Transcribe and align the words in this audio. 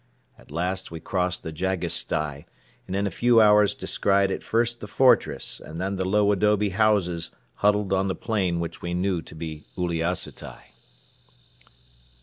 At 0.35 0.49
last 0.49 0.89
we 0.89 0.99
crossed 0.99 1.43
the 1.43 1.51
Jagisstai 1.53 2.45
and 2.87 2.95
in 2.95 3.05
a 3.05 3.11
few 3.11 3.39
hours 3.39 3.75
descried 3.75 4.31
at 4.31 4.41
first 4.41 4.79
the 4.79 4.87
fortress 4.87 5.59
and 5.59 5.79
then 5.79 5.95
the 5.95 6.07
low 6.09 6.31
adobe 6.31 6.69
houses 6.69 7.29
huddled 7.57 7.93
on 7.93 8.07
the 8.07 8.15
plain, 8.15 8.59
which 8.59 8.81
we 8.81 8.95
knew 8.95 9.21
to 9.21 9.35
be 9.35 9.67
Uliassutai. 9.77 10.63